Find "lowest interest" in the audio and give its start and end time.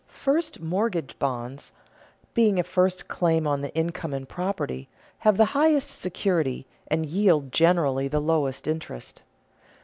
8.19-9.21